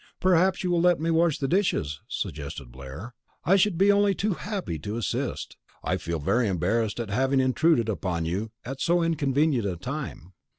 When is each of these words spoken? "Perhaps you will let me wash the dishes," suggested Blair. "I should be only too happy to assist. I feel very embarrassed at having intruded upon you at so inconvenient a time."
"Perhaps 0.19 0.63
you 0.63 0.71
will 0.71 0.81
let 0.81 0.99
me 0.99 1.11
wash 1.11 1.37
the 1.37 1.47
dishes," 1.47 2.01
suggested 2.07 2.71
Blair. 2.71 3.13
"I 3.45 3.55
should 3.55 3.77
be 3.77 3.91
only 3.91 4.15
too 4.15 4.33
happy 4.33 4.79
to 4.79 4.97
assist. 4.97 5.57
I 5.83 5.97
feel 5.97 6.17
very 6.17 6.47
embarrassed 6.47 6.99
at 6.99 7.11
having 7.11 7.39
intruded 7.39 7.87
upon 7.87 8.25
you 8.25 8.49
at 8.65 8.81
so 8.81 9.03
inconvenient 9.03 9.67
a 9.67 9.77
time." 9.77 10.33